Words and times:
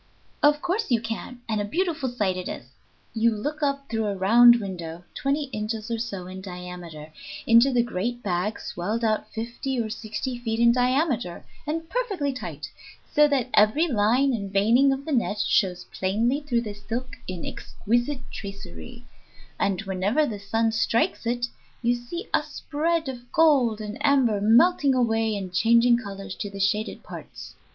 "Of 0.41 0.63
course 0.63 0.89
you 0.89 0.99
can, 0.99 1.41
and 1.47 1.61
a 1.61 1.63
beautiful 1.63 2.09
sight 2.09 2.35
it 2.35 2.49
is. 2.49 2.71
You 3.13 3.35
look 3.35 3.61
up 3.61 3.87
through 3.87 4.07
a 4.07 4.15
round 4.15 4.55
window, 4.55 5.03
twenty 5.13 5.43
inches 5.53 5.91
or 5.91 5.99
so 5.99 6.25
in 6.25 6.41
diameter, 6.41 7.13
into 7.45 7.71
the 7.71 7.83
great 7.83 8.23
bag, 8.23 8.59
swelled 8.59 9.03
out 9.03 9.31
fifty 9.31 9.79
or 9.79 9.91
sixty 9.91 10.39
feet 10.39 10.59
in 10.59 10.71
diameter, 10.71 11.45
and 11.67 11.87
perfectly 11.87 12.33
tight, 12.33 12.67
so 13.13 13.27
that 13.27 13.51
every 13.53 13.87
line 13.87 14.33
and 14.33 14.51
veining 14.51 14.91
of 14.91 15.05
the 15.05 15.11
net 15.11 15.37
shows 15.41 15.85
plainly 15.93 16.41
through 16.41 16.61
the 16.61 16.73
silk 16.73 17.17
in 17.27 17.45
exquisite 17.45 18.21
tracery, 18.31 19.05
and 19.59 19.81
wherever 19.83 20.25
the 20.25 20.39
sun 20.39 20.71
strikes 20.71 21.27
it 21.27 21.45
you 21.83 21.93
see 21.93 22.27
a 22.33 22.41
spread 22.41 23.07
of 23.07 23.31
gold 23.31 23.79
and 23.79 24.03
amber 24.03 24.41
melting 24.41 24.95
away 24.95 25.35
in 25.35 25.51
changing 25.51 25.95
colors 25.95 26.33
to 26.33 26.49
the 26.49 26.59
shaded 26.59 27.03
parts. 27.03 27.53